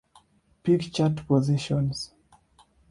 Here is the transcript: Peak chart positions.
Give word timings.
Peak 0.63 0.91
chart 0.95 1.23
positions. 1.27 2.11